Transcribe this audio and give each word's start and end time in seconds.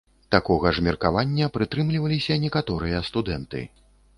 Такога 0.35 0.69
ж 0.77 0.83
меркавання 0.87 1.49
прытрымліваліся 1.57 2.39
некаторыя 2.47 3.05
студэнты. 3.13 3.65